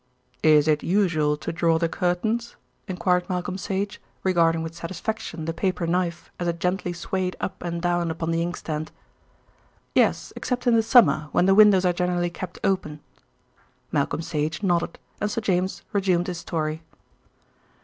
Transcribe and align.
"Is 0.41 0.67
it 0.67 0.81
usual 0.81 1.37
to 1.37 1.51
draw 1.53 1.77
the 1.77 1.87
curtains?" 1.87 2.55
enquired 2.87 3.29
Malcolm 3.29 3.55
Sage, 3.59 4.01
regarding 4.23 4.63
with 4.63 4.73
satisfaction 4.73 5.45
the 5.45 5.53
paper 5.53 5.85
knife 5.85 6.31
as 6.39 6.47
it 6.47 6.59
gently 6.59 6.91
swayed 6.91 7.35
up 7.39 7.61
and 7.61 7.79
down 7.83 8.09
upon 8.09 8.31
the 8.31 8.41
inkstand. 8.41 8.91
"Yes, 9.93 10.33
except 10.35 10.65
in 10.65 10.73
the 10.75 10.81
summer, 10.81 11.29
when 11.33 11.45
the 11.45 11.53
windows 11.53 11.85
are 11.85 11.93
generally 11.93 12.31
kept 12.31 12.57
open." 12.63 12.99
Malcolm 13.91 14.23
Sage 14.23 14.63
nodded, 14.63 14.97
and 15.21 15.29
Sir 15.29 15.39
James 15.41 15.83
resumed 15.93 16.25
his 16.25 16.39
story. 16.39 16.81